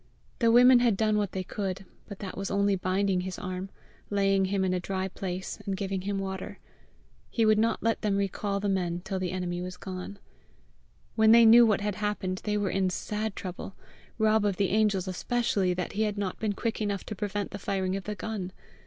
[0.39, 3.69] The women had done what they could, but that was only binding his arm,
[4.09, 6.57] laying him in a dry place, and giving him water.
[7.29, 10.17] He would not let them recall the men till the enemy was gone.
[11.15, 13.75] When they knew what had happened they were in sad trouble
[14.17, 17.59] Rob of the Angels especially that he had not been quick enough to prevent the
[17.59, 18.51] firing of the gun.